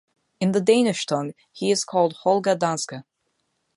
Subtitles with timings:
[0.39, 3.03] In the Danish tongue he is called Holger Danske.